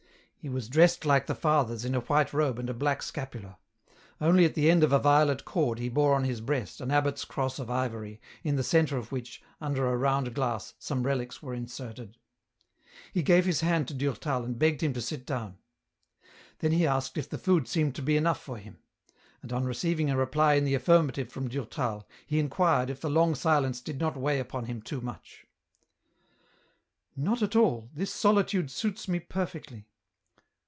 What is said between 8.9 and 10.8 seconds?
of which, under a round glass,